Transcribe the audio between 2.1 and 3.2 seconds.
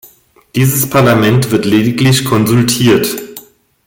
konsultiert.